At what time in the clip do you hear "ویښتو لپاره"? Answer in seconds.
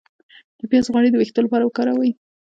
1.17-1.63